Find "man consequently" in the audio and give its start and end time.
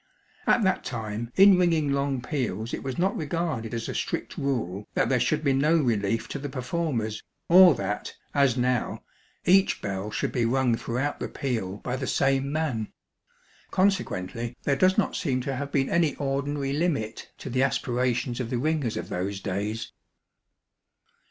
12.51-14.57